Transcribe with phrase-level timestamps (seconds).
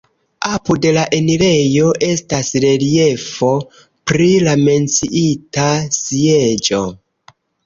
[0.51, 3.51] Apud la enirejo estas reliefo
[4.13, 5.69] pri la menciita
[6.01, 6.83] sieĝo.